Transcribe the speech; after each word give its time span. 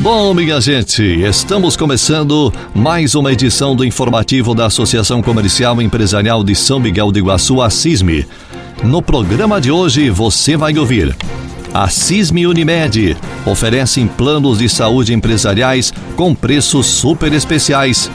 Bom, 0.00 0.32
minha 0.32 0.58
gente, 0.62 1.02
estamos 1.02 1.76
começando 1.76 2.50
mais 2.74 3.14
uma 3.14 3.30
edição 3.34 3.76
do 3.76 3.84
informativo 3.84 4.54
da 4.54 4.64
Associação 4.64 5.20
Comercial 5.20 5.80
Empresarial 5.82 6.42
de 6.42 6.54
São 6.54 6.80
Miguel 6.80 7.12
do 7.12 7.18
Iguaçu, 7.18 7.60
a 7.60 7.68
CISME. 7.68 8.26
No 8.82 9.02
programa 9.02 9.60
de 9.60 9.70
hoje 9.70 10.08
você 10.08 10.56
vai 10.56 10.78
ouvir. 10.78 11.14
A 11.74 11.86
CISME 11.90 12.46
Unimed 12.46 13.14
oferece 13.44 14.02
planos 14.16 14.60
de 14.60 14.70
saúde 14.70 15.12
empresariais 15.12 15.92
com 16.16 16.34
preços 16.34 16.86
super 16.86 17.30
especiais. 17.34 18.10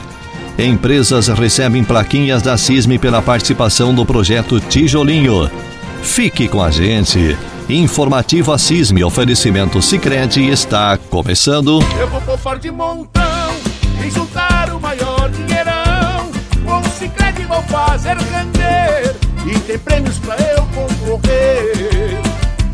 Empresas 0.58 1.28
recebem 1.28 1.84
plaquinhas 1.84 2.42
da 2.42 2.56
CISME 2.56 2.98
pela 2.98 3.22
participação 3.22 3.92
no 3.92 4.04
projeto 4.04 4.58
Tijolinho. 4.58 5.48
Fique 6.02 6.48
com 6.48 6.60
a 6.60 6.68
gente. 6.68 7.36
Informativo 7.68 8.52
Assisme, 8.52 9.02
oferecimento 9.02 9.82
Sicredi 9.82 10.48
está 10.48 10.96
começando. 10.96 11.80
Eu 11.98 12.08
vou 12.08 12.20
poupar 12.20 12.60
de 12.60 12.70
montão 12.70 13.56
e 14.04 14.08
juntar 14.08 14.72
o 14.72 14.80
maior 14.80 15.28
dinheirão. 15.30 16.30
Com 16.64 16.78
o 16.78 16.90
Sicredi 16.92 17.42
vou 17.42 17.60
fazer 17.64 18.16
render 18.16 19.16
e 19.44 19.58
tem 19.58 19.78
prêmios 19.80 20.16
pra 20.18 20.36
eu 20.36 20.64
concorrer. 20.66 22.20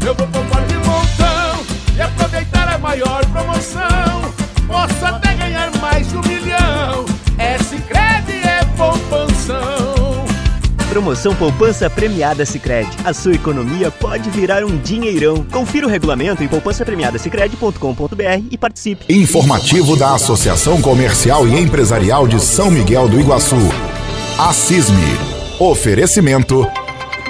Eu 0.04 0.14
vou 0.14 0.26
poupar 0.26 0.66
de 0.66 0.74
montão 0.74 1.64
e 1.96 2.02
aproveitar 2.02 2.68
a 2.68 2.76
maior 2.76 3.24
promoção. 3.26 4.41
Promoção 10.92 11.34
Poupança 11.34 11.88
Premiada 11.88 12.44
Sicredi. 12.44 12.90
A 13.02 13.14
sua 13.14 13.32
economia 13.32 13.90
pode 13.90 14.28
virar 14.28 14.62
um 14.62 14.76
dinheirão. 14.76 15.42
Confira 15.50 15.86
o 15.86 15.88
regulamento 15.88 16.44
em 16.44 16.48
poupancapremiadasicredi.com.br 16.48 18.44
e 18.50 18.58
participe. 18.58 19.06
Informativo 19.08 19.96
da 19.96 20.14
Associação 20.14 20.82
Comercial 20.82 21.48
e 21.48 21.58
Empresarial 21.58 22.28
de 22.28 22.38
São 22.38 22.70
Miguel 22.70 23.08
do 23.08 23.18
Iguaçu. 23.18 23.56
A. 24.38 24.52
Oferecimento 25.58 26.70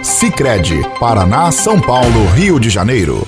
Sicredi, 0.02 0.82
Paraná, 0.98 1.52
São 1.52 1.80
Paulo, 1.80 2.26
Rio 2.34 2.58
de 2.58 2.68
Janeiro. 2.68 3.24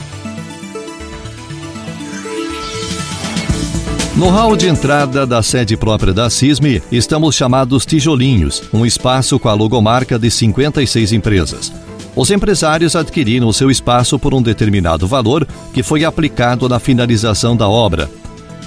No 4.16 4.30
hall 4.30 4.54
de 4.54 4.68
entrada 4.68 5.26
da 5.26 5.42
sede 5.42 5.76
própria 5.76 6.14
da 6.14 6.30
CISME, 6.30 6.80
estamos 6.92 7.34
chamados 7.34 7.84
Tijolinhos, 7.84 8.62
um 8.72 8.86
espaço 8.86 9.40
com 9.40 9.48
a 9.48 9.54
logomarca 9.54 10.16
de 10.16 10.30
56 10.30 11.12
empresas. 11.12 11.72
Os 12.14 12.30
empresários 12.30 12.94
adquiriram 12.94 13.52
seu 13.52 13.72
espaço 13.72 14.16
por 14.16 14.32
um 14.32 14.40
determinado 14.40 15.04
valor 15.08 15.44
que 15.72 15.82
foi 15.82 16.04
aplicado 16.04 16.68
na 16.68 16.78
finalização 16.78 17.56
da 17.56 17.68
obra. 17.68 18.08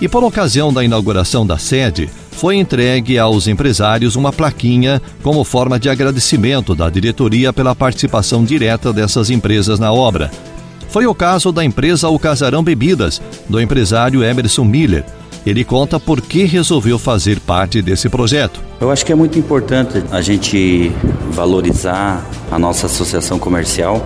E 0.01 0.09
por 0.09 0.21
ocasião 0.21 0.73
da 0.73 0.83
inauguração 0.83 1.47
da 1.47 1.57
sede, 1.57 2.09
foi 2.31 2.57
entregue 2.57 3.17
aos 3.17 3.47
empresários 3.47 4.17
uma 4.17 4.33
plaquinha 4.33 5.01
como 5.23 5.45
forma 5.45 5.79
de 5.79 5.89
agradecimento 5.89 6.75
da 6.75 6.89
diretoria 6.89 7.53
pela 7.53 7.73
participação 7.73 8.43
direta 8.43 8.91
dessas 8.91 9.29
empresas 9.29 9.79
na 9.79 9.93
obra. 9.93 10.29
Foi 10.89 11.07
o 11.07 11.15
caso 11.15 11.53
da 11.53 11.63
empresa 11.63 12.09
O 12.09 12.19
Casarão 12.19 12.63
Bebidas, 12.63 13.21
do 13.47 13.61
empresário 13.61 14.23
Emerson 14.23 14.65
Miller, 14.65 15.05
ele 15.47 15.63
conta 15.63 15.99
por 15.99 16.21
que 16.21 16.43
resolveu 16.43 16.99
fazer 16.99 17.39
parte 17.39 17.81
desse 17.81 18.09
projeto. 18.09 18.59
Eu 18.79 18.91
acho 18.91 19.05
que 19.05 19.11
é 19.11 19.15
muito 19.15 19.39
importante 19.39 20.03
a 20.11 20.21
gente 20.21 20.91
valorizar 21.31 22.25
a 22.51 22.59
nossa 22.59 22.85
associação 22.87 23.39
comercial, 23.39 24.05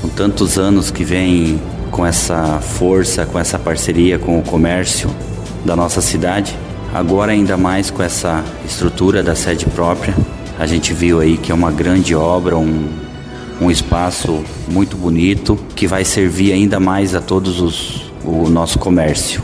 com 0.00 0.08
tantos 0.08 0.58
anos 0.58 0.90
que 0.90 1.04
vem 1.04 1.60
com 1.90 2.06
essa 2.06 2.60
força, 2.60 3.26
com 3.26 3.38
essa 3.38 3.58
parceria 3.58 4.18
com 4.18 4.38
o 4.38 4.42
comércio 4.42 5.10
da 5.64 5.74
nossa 5.74 6.00
cidade. 6.00 6.56
Agora, 6.92 7.32
ainda 7.32 7.56
mais 7.56 7.90
com 7.90 8.02
essa 8.02 8.44
estrutura 8.64 9.22
da 9.22 9.34
sede 9.34 9.66
própria, 9.66 10.14
a 10.58 10.66
gente 10.66 10.92
viu 10.92 11.20
aí 11.20 11.36
que 11.36 11.52
é 11.52 11.54
uma 11.54 11.70
grande 11.70 12.14
obra, 12.14 12.56
um, 12.56 12.88
um 13.60 13.70
espaço 13.70 14.44
muito 14.68 14.96
bonito 14.96 15.58
que 15.74 15.86
vai 15.86 16.04
servir 16.04 16.52
ainda 16.52 16.80
mais 16.80 17.14
a 17.14 17.20
todos 17.20 17.60
os 17.60 18.10
o 18.24 18.48
nosso 18.48 18.78
comércio. 18.78 19.42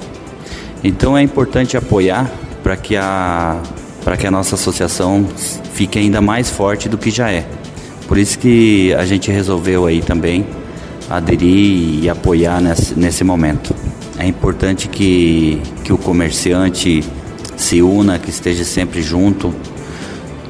Então 0.86 1.18
é 1.18 1.22
importante 1.22 1.76
apoiar 1.76 2.30
para 2.62 2.76
que 2.76 2.96
a 2.96 3.60
para 4.04 4.16
que 4.16 4.24
a 4.24 4.30
nossa 4.30 4.54
associação 4.54 5.26
fique 5.72 5.98
ainda 5.98 6.20
mais 6.20 6.48
forte 6.48 6.88
do 6.88 6.96
que 6.96 7.10
já 7.10 7.28
é. 7.28 7.44
Por 8.06 8.16
isso 8.16 8.38
que 8.38 8.94
a 8.94 9.04
gente 9.04 9.32
resolveu 9.32 9.84
aí 9.84 10.00
também 10.00 10.46
aderir 11.10 12.04
e 12.04 12.08
apoiar 12.08 12.60
nesse, 12.60 12.96
nesse 12.96 13.24
momento. 13.24 13.74
É 14.16 14.24
importante 14.24 14.86
que, 14.86 15.60
que 15.82 15.92
o 15.92 15.98
comerciante 15.98 17.02
se 17.56 17.82
una, 17.82 18.20
que 18.20 18.30
esteja 18.30 18.62
sempre 18.62 19.02
junto, 19.02 19.52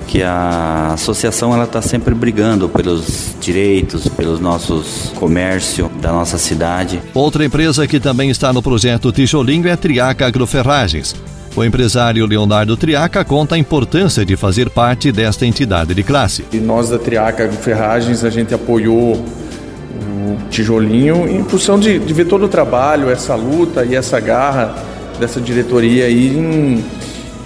que 0.06 0.22
a 0.22 0.92
associação 0.94 1.52
ela 1.52 1.64
está 1.64 1.82
sempre 1.82 2.14
brigando 2.14 2.68
pelos 2.68 3.34
direitos, 3.40 4.08
pelos 4.08 4.40
nossos 4.40 5.12
comércio 5.16 5.90
da 6.00 6.12
nossa 6.12 6.38
cidade. 6.38 7.00
Outra 7.12 7.44
empresa 7.44 7.86
que 7.86 7.98
também 7.98 8.30
está 8.30 8.52
no 8.52 8.62
projeto 8.62 9.12
Tijolinho 9.12 9.68
é 9.68 9.72
a 9.72 9.76
Triaca 9.76 10.26
Agroferragens. 10.26 11.14
O 11.56 11.64
empresário 11.64 12.26
Leonardo 12.26 12.76
Triaca 12.76 13.24
conta 13.24 13.54
a 13.54 13.58
importância 13.58 14.26
de 14.26 14.36
fazer 14.36 14.68
parte 14.68 15.10
desta 15.10 15.46
entidade 15.46 15.94
de 15.94 16.02
classe. 16.02 16.44
E 16.52 16.58
nós 16.58 16.90
da 16.90 16.98
Triaca 16.98 17.44
Agroferragens 17.44 18.22
a 18.24 18.30
gente 18.30 18.54
apoiou 18.54 19.14
o 19.14 20.36
tijolinho 20.50 21.26
em 21.28 21.42
função 21.44 21.78
de, 21.78 21.98
de 21.98 22.12
ver 22.12 22.26
todo 22.26 22.44
o 22.44 22.48
trabalho, 22.48 23.10
essa 23.10 23.34
luta 23.34 23.84
e 23.84 23.94
essa 23.94 24.20
garra 24.20 24.74
dessa 25.18 25.40
diretoria 25.40 26.04
aí 26.04 26.36
em 26.36 26.84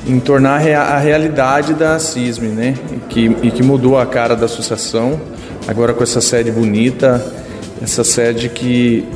em 0.06 0.18
tornar 0.18 0.66
a 0.66 0.98
realidade 0.98 1.74
da 1.74 1.98
CISM, 1.98 2.48
né? 2.48 2.74
E 2.92 2.96
que, 3.08 3.36
e 3.42 3.50
que 3.50 3.62
mudou 3.62 3.98
a 3.98 4.06
cara 4.06 4.34
da 4.34 4.46
associação, 4.46 5.20
agora 5.68 5.92
com 5.92 6.02
essa 6.02 6.20
sede 6.20 6.50
bonita, 6.50 7.24
essa 7.82 8.02
sede 8.02 8.48
que, 8.48 9.06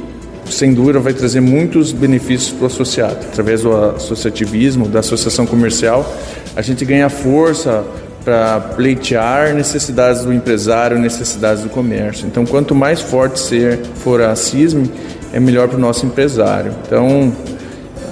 sem 0.47 0.75
dúvida, 0.75 1.01
vai 1.01 1.15
trazer 1.15 1.41
muitos 1.41 1.93
benefícios 1.93 2.51
para 2.53 2.65
o 2.65 2.67
associado. 2.67 3.19
Através 3.31 3.63
do 3.63 3.75
associativismo, 3.75 4.89
da 4.89 5.01
associação 5.01 5.47
comercial, 5.47 6.15
a 6.55 6.63
gente 6.63 6.85
ganha 6.85 7.09
força 7.09 7.85
para 8.25 8.59
pleitear 8.59 9.53
necessidades 9.55 10.23
do 10.23 10.33
empresário, 10.33 10.99
necessidades 10.99 11.63
do 11.63 11.69
comércio. 11.69 12.27
Então, 12.27 12.47
quanto 12.47 12.75
mais 12.75 13.01
forte 13.01 13.39
ser, 13.39 13.81
for 13.97 14.23
a 14.23 14.35
CISM, 14.35 14.85
é 15.33 15.39
melhor 15.39 15.69
para 15.69 15.77
o 15.77 15.81
nosso 15.81 16.07
empresário. 16.07 16.75
Então, 16.87 17.35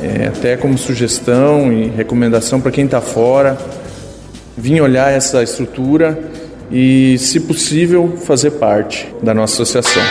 é, 0.03 0.27
até 0.27 0.57
como 0.57 0.77
sugestão 0.77 1.73
e 1.73 1.87
recomendação 1.89 2.61
para 2.61 2.73
quem 2.73 2.85
está 2.85 3.01
fora, 3.01 3.57
vir 4.57 4.81
olhar 4.81 5.13
essa 5.13 5.43
estrutura 5.43 6.19
e, 6.71 7.17
se 7.19 7.41
possível, 7.41 8.17
fazer 8.25 8.53
parte 8.53 9.09
da 9.23 9.33
nossa 9.33 9.63
associação. 9.63 10.03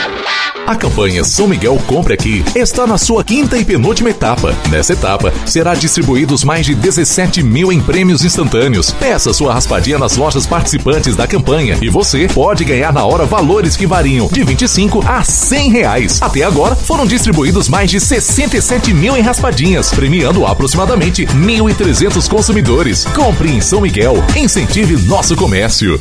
A 0.67 0.75
campanha 0.75 1.23
São 1.23 1.47
Miguel 1.47 1.77
Compre 1.87 2.13
Aqui 2.13 2.43
está 2.55 2.85
na 2.85 2.97
sua 2.97 3.23
quinta 3.23 3.57
e 3.57 3.65
penúltima 3.65 4.09
etapa. 4.09 4.55
Nessa 4.69 4.93
etapa, 4.93 5.33
será 5.45 5.73
distribuídos 5.73 6.43
mais 6.43 6.65
de 6.65 6.75
17 6.75 7.43
mil 7.43 7.71
em 7.71 7.81
prêmios 7.81 8.23
instantâneos. 8.23 8.91
Peça 8.91 9.33
sua 9.33 9.53
raspadinha 9.53 9.97
nas 9.97 10.15
lojas 10.17 10.45
participantes 10.45 11.15
da 11.15 11.27
campanha 11.27 11.77
e 11.81 11.89
você 11.89 12.27
pode 12.27 12.63
ganhar 12.63 12.93
na 12.93 13.03
hora 13.03 13.25
valores 13.25 13.75
que 13.75 13.87
variam 13.87 14.27
de 14.27 14.43
25 14.43 15.03
a 15.05 15.23
100 15.23 15.69
reais. 15.71 16.21
Até 16.21 16.43
agora, 16.43 16.75
foram 16.75 17.05
distribuídos 17.05 17.67
mais 17.67 17.89
de 17.89 17.99
67 17.99 18.93
mil 18.93 19.17
em 19.17 19.21
raspadinhas, 19.21 19.91
premiando 19.91 20.45
aproximadamente 20.45 21.25
1.300 21.25 22.29
consumidores. 22.29 23.05
Compre 23.05 23.51
em 23.51 23.61
São 23.61 23.81
Miguel. 23.81 24.15
Incentive 24.35 24.95
nosso 25.07 25.35
comércio. 25.35 25.99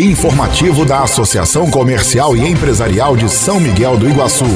Informativo 0.00 0.86
da 0.86 1.02
Associação 1.02 1.70
Comercial 1.70 2.34
e 2.34 2.48
Empresarial 2.48 3.14
de 3.14 3.28
São 3.28 3.60
Miguel 3.60 3.98
do 3.98 4.08
Iguaçu. 4.08 4.46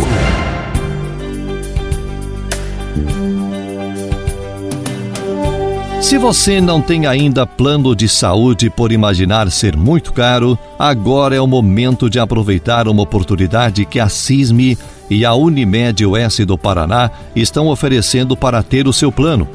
Se 6.00 6.16
você 6.16 6.58
não 6.58 6.80
tem 6.80 7.06
ainda 7.06 7.46
plano 7.46 7.94
de 7.94 8.08
saúde 8.08 8.70
por 8.70 8.90
imaginar 8.90 9.50
ser 9.50 9.76
muito 9.76 10.10
caro, 10.10 10.58
agora 10.78 11.36
é 11.36 11.40
o 11.40 11.46
momento 11.46 12.08
de 12.08 12.18
aproveitar 12.18 12.88
uma 12.88 13.02
oportunidade 13.02 13.84
que 13.84 14.00
a 14.00 14.08
CISME 14.08 14.78
e 15.10 15.22
a 15.22 15.34
Unimed 15.34 16.06
Oeste 16.06 16.46
do 16.46 16.56
Paraná 16.56 17.10
estão 17.34 17.68
oferecendo 17.68 18.34
para 18.36 18.62
ter 18.62 18.88
o 18.88 18.92
seu 18.92 19.12
plano. 19.12 19.46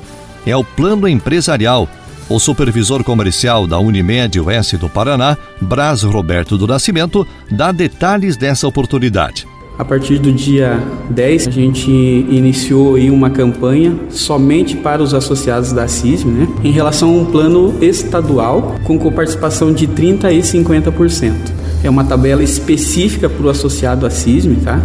É 0.45 0.55
o 0.55 0.63
Plano 0.63 1.07
Empresarial 1.07 1.87
O 2.31 2.39
supervisor 2.39 3.03
comercial 3.03 3.67
da 3.67 3.77
Unimed 3.77 4.39
Oeste 4.39 4.77
do 4.77 4.87
Paraná, 4.87 5.37
Braz 5.59 6.03
Roberto 6.03 6.57
do 6.57 6.65
Nascimento, 6.65 7.27
dá 7.51 7.73
detalhes 7.73 8.37
dessa 8.37 8.65
oportunidade. 8.65 9.45
A 9.77 9.83
partir 9.83 10.17
do 10.17 10.31
dia 10.31 10.81
10, 11.09 11.49
a 11.49 11.51
gente 11.51 11.91
iniciou 11.91 12.95
aí 12.95 13.11
uma 13.11 13.29
campanha 13.29 13.93
somente 14.09 14.77
para 14.77 15.03
os 15.03 15.13
associados 15.13 15.73
da 15.73 15.89
CISM, 15.89 16.29
né, 16.29 16.47
em 16.63 16.71
relação 16.71 17.09
a 17.09 17.21
um 17.21 17.25
plano 17.25 17.77
estadual 17.83 18.77
com 18.85 18.97
coparticipação 18.97 19.73
de 19.73 19.85
30% 19.85 20.31
e 20.31 20.39
50%. 20.39 21.33
É 21.83 21.89
uma 21.89 22.05
tabela 22.05 22.41
específica 22.41 23.29
para 23.29 23.45
o 23.45 23.49
associado 23.49 24.05
à 24.05 24.09
CISM, 24.09 24.55
tá? 24.63 24.79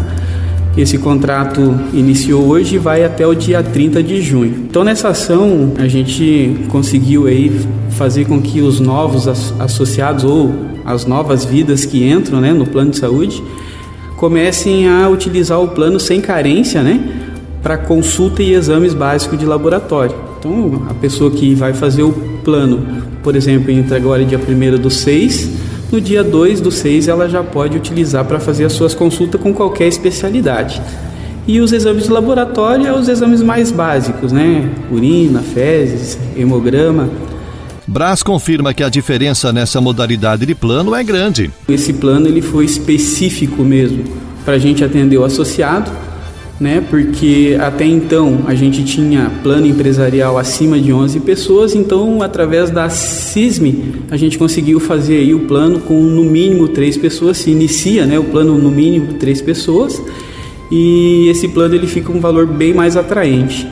Esse 0.77 0.99
contrato 0.99 1.75
iniciou 1.95 2.47
hoje 2.49 2.75
e 2.77 2.79
vai 2.79 3.03
até 3.03 3.27
o 3.27 3.35
dia 3.35 3.63
30 3.63 4.03
de 4.03 4.21
junho. 4.21 4.67
Então 4.69 4.85
nessa 4.85 5.09
ação 5.09 5.73
a 5.79 5.89
gente 5.89 6.55
conseguiu 6.69 7.27
aí 7.27 7.51
fazer 7.93 8.27
com 8.27 8.43
que 8.43 8.61
os 8.61 8.79
novos 8.79 9.27
associados 9.59 10.23
ou 10.25 10.55
as 10.85 11.07
novas 11.07 11.47
vidas 11.47 11.87
que 11.87 12.07
entram 12.07 12.43
né, 12.43 12.53
no 12.53 12.67
plano 12.67 12.91
de 12.91 12.99
saúde 12.99 13.43
comecem 14.19 14.87
a 14.87 15.09
utilizar 15.09 15.61
o 15.61 15.69
plano 15.69 15.99
sem 15.99 16.21
carência, 16.21 16.83
né, 16.83 17.03
para 17.63 17.79
consulta 17.79 18.43
e 18.43 18.53
exames 18.53 18.93
básicos 18.93 19.39
de 19.39 19.47
laboratório. 19.47 20.15
Então 20.39 20.83
a 20.91 20.95
pessoa 20.95 21.31
que 21.31 21.55
vai 21.55 21.73
fazer 21.73 22.03
o 22.03 22.13
plano, 22.45 22.87
por 23.23 23.35
exemplo, 23.35 23.71
entra 23.71 23.97
agora 23.97 24.23
dia 24.27 24.39
1 24.39 24.79
do 24.79 24.91
6 24.91 25.66
no 25.91 26.01
dia 26.01 26.25
2 26.25 26.61
do 26.61 26.71
6, 26.71 27.09
ela 27.09 27.29
já 27.29 27.43
pode 27.43 27.77
utilizar 27.77 28.25
para 28.25 28.41
fazer 28.41 28.65
as 28.65 28.73
suas 28.73 28.95
consultas 28.95 29.41
com 29.41 29.55
qualquer 29.55 29.87
especialidade. 29.87 30.83
E 31.47 31.61
os 31.61 31.73
exames 31.73 32.05
de 32.05 32.11
laboratório 32.11 32.87
são 32.87 33.01
os 33.01 33.09
exames 33.09 33.41
mais 33.41 33.71
básicos, 33.71 34.33
né? 34.33 34.69
Urina, 34.91 35.41
fezes, 35.41 36.19
hemograma. 36.37 37.09
Brás 37.87 38.21
confirma 38.21 38.75
que 38.75 38.83
a 38.83 38.89
diferença 38.89 39.53
nessa 39.53 39.81
modalidade 39.81 40.45
de 40.45 40.55
plano 40.57 40.93
é 40.93 41.05
grande. 41.05 41.53
Esse 41.69 41.93
plano 41.93 42.27
ele 42.27 42.43
foi 42.43 42.65
específico 42.65 43.63
mesmo 43.63 44.03
para 44.45 44.55
a 44.55 44.59
gente 44.59 44.83
atender 44.83 45.19
o 45.19 45.25
associado 45.25 45.91
né? 46.59 46.85
Porque 46.89 47.57
até 47.61 47.85
então 47.85 48.41
a 48.47 48.55
gente 48.55 48.83
tinha 48.85 49.31
plano 49.43 49.67
empresarial 49.67 50.39
acima 50.39 50.81
de 50.81 50.93
11 50.93 51.21
pessoas, 51.21 51.75
então 51.75 52.23
através 52.23 52.71
da 52.71 52.89
CISME 52.89 53.97
a 54.11 54.17
gente 54.17 54.39
conseguiu 54.39 54.81
fazer 54.81 55.19
aí 55.19 55.35
o 55.35 55.41
plano 55.41 55.81
com 55.81 55.95
no 56.03 56.25
mínimo 56.25 56.69
três 56.69 56.97
pessoas, 56.97 57.39
se 57.39 57.51
inicia, 57.51 58.07
né, 58.07 58.19
o 58.19 58.25
plano 58.25 58.57
no 58.57 58.71
mínimo 58.71 59.15
três 59.15 59.41
pessoas, 59.41 60.03
e 60.71 61.29
esse 61.29 61.49
plano 61.49 61.75
ele 61.75 61.87
fica 61.87 62.11
um 62.11 62.21
valor 62.21 62.47
bem 62.47 62.73
mais 62.73 62.97
atraente, 62.97 63.67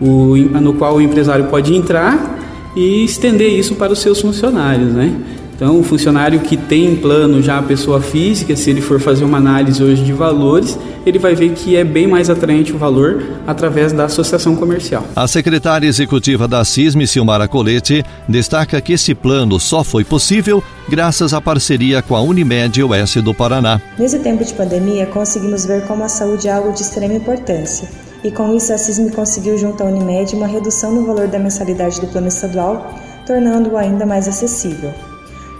o, 0.00 0.36
no 0.36 0.74
qual 0.74 0.96
o 0.96 1.00
empresário 1.00 1.46
pode 1.46 1.74
entrar 1.74 2.38
e 2.76 3.04
estender 3.04 3.48
isso 3.48 3.74
para 3.76 3.92
os 3.92 4.00
seus 4.00 4.20
funcionários, 4.20 4.92
né? 4.92 5.12
Então, 5.56 5.80
o 5.80 5.82
funcionário 5.82 6.40
que 6.40 6.54
tem 6.54 6.94
plano 6.96 7.40
já 7.40 7.58
a 7.58 7.62
pessoa 7.62 7.98
física, 7.98 8.54
se 8.54 8.68
ele 8.68 8.82
for 8.82 9.00
fazer 9.00 9.24
uma 9.24 9.38
análise 9.38 9.82
hoje 9.82 10.04
de 10.04 10.12
valores, 10.12 10.78
ele 11.06 11.18
vai 11.18 11.34
ver 11.34 11.52
que 11.54 11.74
é 11.74 11.82
bem 11.82 12.06
mais 12.06 12.28
atraente 12.28 12.74
o 12.74 12.78
valor 12.78 13.24
através 13.46 13.90
da 13.90 14.04
associação 14.04 14.54
comercial. 14.54 15.02
A 15.16 15.26
secretária 15.26 15.86
executiva 15.86 16.46
da 16.46 16.62
CISM, 16.62 17.06
Silmara 17.06 17.48
Colete, 17.48 18.04
destaca 18.28 18.78
que 18.82 18.92
esse 18.92 19.14
plano 19.14 19.58
só 19.58 19.82
foi 19.82 20.04
possível 20.04 20.62
graças 20.90 21.32
à 21.32 21.40
parceria 21.40 22.02
com 22.02 22.14
a 22.14 22.20
Unimed 22.20 22.82
Oeste 22.82 23.22
do 23.22 23.32
Paraná. 23.32 23.80
Nesse 23.98 24.18
tempo 24.18 24.44
de 24.44 24.52
pandemia, 24.52 25.06
conseguimos 25.06 25.64
ver 25.64 25.86
como 25.86 26.04
a 26.04 26.08
saúde 26.08 26.48
é 26.48 26.52
algo 26.52 26.70
de 26.70 26.82
extrema 26.82 27.14
importância. 27.14 27.88
E 28.22 28.30
com 28.30 28.54
isso, 28.54 28.74
a 28.74 28.76
CISM 28.76 29.08
conseguiu, 29.08 29.56
junto 29.56 29.82
à 29.82 29.86
Unimed, 29.86 30.36
uma 30.36 30.46
redução 30.46 30.92
no 30.92 31.06
valor 31.06 31.28
da 31.28 31.38
mensalidade 31.38 31.98
do 31.98 32.08
plano 32.08 32.28
estadual, 32.28 32.94
tornando-o 33.26 33.78
ainda 33.78 34.04
mais 34.04 34.28
acessível. 34.28 34.92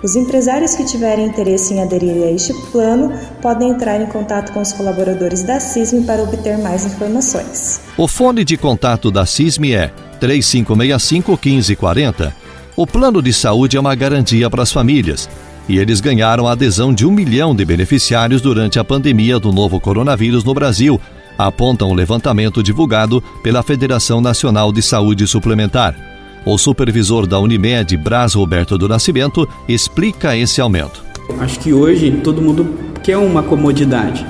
Os 0.02 0.14
empresários 0.14 0.74
que 0.74 0.84
tiverem 0.84 1.26
interesse 1.26 1.72
em 1.72 1.82
aderir 1.82 2.22
a 2.22 2.30
este 2.30 2.52
plano 2.70 3.12
podem 3.40 3.70
entrar 3.70 4.00
em 4.00 4.06
contato 4.06 4.52
com 4.52 4.60
os 4.60 4.72
colaboradores 4.72 5.42
da 5.42 5.58
CISM 5.58 6.02
para 6.04 6.22
obter 6.22 6.58
mais 6.58 6.84
informações. 6.84 7.80
O 7.96 8.06
fone 8.06 8.44
de 8.44 8.56
contato 8.56 9.10
da 9.10 9.24
CISM 9.24 9.72
é 9.72 9.90
3565 10.20 11.32
1540. 11.32 12.34
O 12.76 12.86
plano 12.86 13.22
de 13.22 13.32
saúde 13.32 13.76
é 13.76 13.80
uma 13.80 13.94
garantia 13.94 14.50
para 14.50 14.62
as 14.62 14.70
famílias 14.70 15.28
e 15.68 15.78
eles 15.78 16.00
ganharam 16.00 16.46
a 16.46 16.52
adesão 16.52 16.92
de 16.92 17.06
um 17.06 17.10
milhão 17.10 17.54
de 17.54 17.64
beneficiários 17.64 18.40
durante 18.40 18.78
a 18.78 18.84
pandemia 18.84 19.38
do 19.38 19.50
novo 19.50 19.80
coronavírus 19.80 20.44
no 20.44 20.54
Brasil, 20.54 21.00
aponta 21.36 21.84
um 21.84 21.94
levantamento 21.94 22.62
divulgado 22.62 23.22
pela 23.42 23.62
Federação 23.62 24.20
Nacional 24.20 24.72
de 24.72 24.82
Saúde 24.82 25.26
Suplementar. 25.26 26.15
O 26.48 26.56
supervisor 26.56 27.26
da 27.26 27.40
Unimed, 27.40 27.96
Braz 27.96 28.34
Roberto 28.34 28.78
do 28.78 28.86
Nascimento, 28.86 29.48
explica 29.68 30.36
esse 30.36 30.60
aumento. 30.60 31.02
Acho 31.40 31.58
que 31.58 31.72
hoje 31.72 32.20
todo 32.22 32.40
mundo 32.40 32.68
quer 33.02 33.16
uma 33.16 33.42
comodidade. 33.42 34.24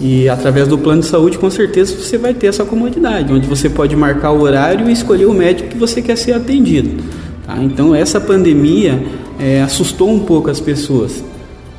E 0.00 0.28
através 0.28 0.68
do 0.68 0.78
plano 0.78 1.00
de 1.00 1.08
saúde, 1.08 1.38
com 1.38 1.50
certeza 1.50 1.96
você 1.96 2.16
vai 2.16 2.34
ter 2.34 2.46
essa 2.46 2.64
comodidade, 2.64 3.32
onde 3.32 3.48
você 3.48 3.68
pode 3.68 3.96
marcar 3.96 4.30
o 4.30 4.42
horário 4.42 4.88
e 4.88 4.92
escolher 4.92 5.26
o 5.26 5.34
médico 5.34 5.70
que 5.70 5.76
você 5.76 6.00
quer 6.00 6.16
ser 6.16 6.34
atendido. 6.34 7.02
Tá? 7.44 7.56
Então, 7.60 7.92
essa 7.92 8.20
pandemia 8.20 9.04
é, 9.36 9.60
assustou 9.60 10.08
um 10.08 10.20
pouco 10.20 10.50
as 10.50 10.60
pessoas. 10.60 11.20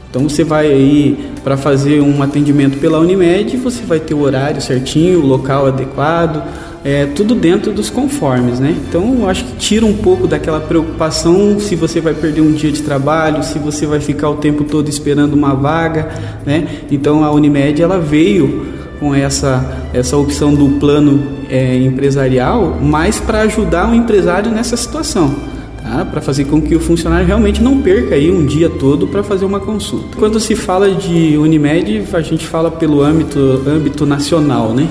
Então, 0.09 0.23
você 0.27 0.43
vai 0.43 0.69
aí 0.69 1.17
para 1.45 1.55
fazer 1.55 2.01
um 2.01 2.21
atendimento 2.21 2.77
pela 2.77 2.99
Unimed, 2.99 3.55
você 3.55 3.83
vai 3.83 4.01
ter 4.01 4.15
o 4.15 4.19
horário 4.19 4.61
certinho, 4.61 5.21
o 5.21 5.25
local 5.25 5.67
adequado, 5.67 6.43
é, 6.83 7.05
tudo 7.05 7.35
dentro 7.35 7.71
dos 7.71 7.89
conformes, 7.89 8.59
né? 8.59 8.75
Então 8.87 9.19
eu 9.19 9.29
acho 9.29 9.45
que 9.45 9.55
tira 9.57 9.85
um 9.85 9.95
pouco 9.97 10.27
daquela 10.27 10.59
preocupação 10.59 11.59
se 11.59 11.75
você 11.75 12.01
vai 12.01 12.13
perder 12.13 12.41
um 12.41 12.51
dia 12.51 12.71
de 12.71 12.81
trabalho, 12.81 13.43
se 13.43 13.59
você 13.59 13.85
vai 13.85 13.99
ficar 13.99 14.29
o 14.29 14.35
tempo 14.35 14.63
todo 14.63 14.89
esperando 14.89 15.33
uma 15.33 15.53
vaga, 15.53 16.09
né? 16.45 16.67
Então 16.91 17.23
a 17.23 17.31
Unimed 17.31 17.81
ela 17.81 17.99
veio 17.99 18.65
com 18.99 19.13
essa, 19.13 19.87
essa 19.93 20.15
opção 20.17 20.53
do 20.53 20.79
plano 20.79 21.23
é, 21.49 21.77
empresarial, 21.77 22.77
mais 22.81 23.19
para 23.19 23.41
ajudar 23.41 23.89
o 23.91 23.95
empresário 23.95 24.51
nessa 24.51 24.77
situação. 24.77 25.33
Tá? 25.81 26.05
Para 26.05 26.21
fazer 26.21 26.45
com 26.45 26.61
que 26.61 26.75
o 26.75 26.79
funcionário 26.79 27.25
realmente 27.25 27.63
não 27.63 27.81
perca 27.81 28.13
aí 28.13 28.31
um 28.31 28.45
dia 28.45 28.69
todo 28.69 29.07
para 29.07 29.23
fazer 29.23 29.43
uma 29.43 29.59
consulta. 29.59 30.17
Quando 30.17 30.39
se 30.39 30.55
fala 30.55 30.91
de 30.91 31.35
Unimed, 31.35 32.03
a 32.13 32.21
gente 32.21 32.45
fala 32.45 32.69
pelo 32.69 33.01
âmbito, 33.01 33.63
âmbito 33.65 34.05
nacional, 34.05 34.71
né? 34.71 34.87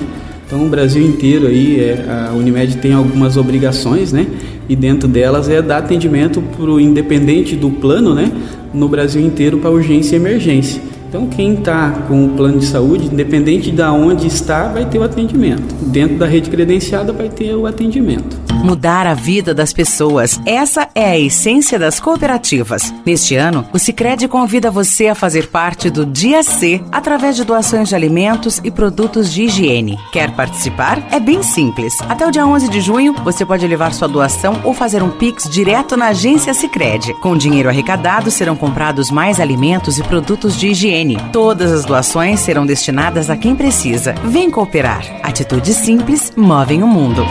Então, 0.51 0.65
o 0.65 0.69
Brasil 0.69 1.01
inteiro 1.01 1.47
aí, 1.47 1.79
é, 1.79 2.05
a 2.09 2.33
Unimed 2.33 2.75
tem 2.79 2.91
algumas 2.91 3.37
obrigações, 3.37 4.11
né? 4.11 4.27
E 4.67 4.75
dentro 4.75 5.07
delas 5.07 5.47
é 5.47 5.61
dar 5.61 5.77
atendimento 5.77 6.41
para 6.41 6.69
o 6.69 6.77
independente 6.77 7.55
do 7.55 7.69
plano, 7.69 8.13
né? 8.13 8.29
No 8.73 8.87
Brasil 8.87 9.21
inteiro 9.21 9.57
para 9.59 9.69
urgência 9.69 10.15
e 10.15 10.19
emergência. 10.19 10.81
Então, 11.11 11.27
quem 11.27 11.55
está 11.55 11.89
com 12.07 12.25
o 12.25 12.29
plano 12.29 12.59
de 12.59 12.65
saúde, 12.65 13.07
independente 13.07 13.69
de 13.69 13.81
onde 13.81 14.27
está, 14.27 14.69
vai 14.69 14.85
ter 14.85 14.97
o 14.97 15.03
atendimento. 15.03 15.75
Dentro 15.87 16.17
da 16.17 16.25
rede 16.25 16.49
credenciada, 16.49 17.11
vai 17.11 17.27
ter 17.27 17.53
o 17.53 17.67
atendimento. 17.67 18.39
Mudar 18.63 19.07
a 19.07 19.13
vida 19.13 19.53
das 19.53 19.73
pessoas. 19.73 20.39
Essa 20.45 20.87
é 20.93 21.05
a 21.09 21.19
essência 21.19 21.79
das 21.79 21.99
cooperativas. 21.99 22.93
Neste 23.05 23.35
ano, 23.35 23.65
o 23.73 23.79
Sicredi 23.79 24.27
convida 24.27 24.69
você 24.69 25.07
a 25.07 25.15
fazer 25.15 25.47
parte 25.47 25.89
do 25.89 26.05
Dia 26.05 26.43
C 26.43 26.79
através 26.91 27.35
de 27.35 27.43
doações 27.43 27.89
de 27.89 27.95
alimentos 27.95 28.61
e 28.63 28.69
produtos 28.69 29.33
de 29.33 29.43
higiene. 29.43 29.97
Quer 30.13 30.31
participar? 30.31 31.05
É 31.11 31.19
bem 31.19 31.41
simples. 31.41 31.93
Até 32.07 32.25
o 32.25 32.31
dia 32.31 32.45
11 32.45 32.69
de 32.69 32.79
junho, 32.79 33.15
você 33.23 33.43
pode 33.43 33.67
levar 33.67 33.93
sua 33.93 34.07
doação 34.07 34.61
ou 34.63 34.73
fazer 34.73 35.01
um 35.01 35.09
Pix 35.09 35.49
direto 35.49 35.97
na 35.97 36.09
agência 36.09 36.53
Sicredi. 36.53 37.13
Com 37.15 37.35
dinheiro 37.35 37.67
arrecadado, 37.67 38.29
serão 38.29 38.55
comprados 38.61 39.09
mais 39.09 39.39
alimentos 39.39 39.97
e 39.97 40.03
produtos 40.03 40.55
de 40.55 40.67
higiene. 40.67 41.17
Todas 41.33 41.71
as 41.71 41.83
doações 41.83 42.39
serão 42.41 42.63
destinadas 42.63 43.27
a 43.27 43.35
quem 43.35 43.55
precisa. 43.55 44.13
Vem 44.23 44.51
cooperar. 44.51 45.03
Atitudes 45.23 45.77
simples 45.77 46.31
movem 46.37 46.83
o 46.83 46.87
mundo. 46.87 47.25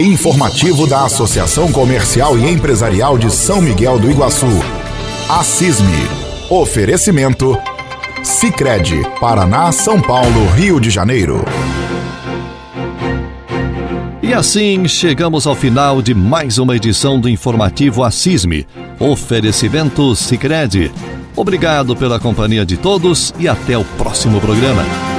Informativo 0.00 0.86
da 0.86 1.04
Associação 1.04 1.70
Comercial 1.70 2.38
e 2.38 2.50
Empresarial 2.50 3.18
de 3.18 3.30
São 3.30 3.60
Miguel 3.60 3.98
do 3.98 4.10
Iguaçu. 4.10 4.46
A. 5.28 5.42
Oferecimento. 6.48 7.56
Sicredi, 8.22 9.02
Paraná, 9.20 9.70
São 9.72 10.00
Paulo, 10.00 10.46
Rio 10.56 10.80
de 10.80 10.88
Janeiro. 10.88 11.44
E 14.30 14.32
assim 14.32 14.86
chegamos 14.86 15.44
ao 15.44 15.56
final 15.56 16.00
de 16.00 16.14
mais 16.14 16.56
uma 16.56 16.76
edição 16.76 17.18
do 17.18 17.28
informativo 17.28 18.04
Assisme. 18.04 18.64
Oferecimento 19.00 20.14
Sicredi. 20.14 20.88
Obrigado 21.34 21.96
pela 21.96 22.20
companhia 22.20 22.64
de 22.64 22.76
todos 22.76 23.34
e 23.40 23.48
até 23.48 23.76
o 23.76 23.84
próximo 23.84 24.40
programa. 24.40 25.09